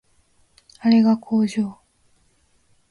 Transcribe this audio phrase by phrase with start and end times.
[0.79, 1.77] あれが工場